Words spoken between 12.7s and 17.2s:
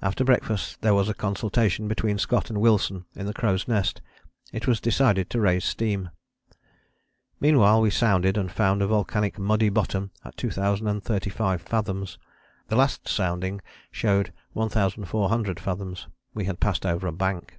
last sounding showed 1400 fathoms; we had passed over a